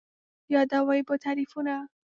یادوې 0.53 0.99
به 1.07 1.13
تعريفونه 1.23 1.75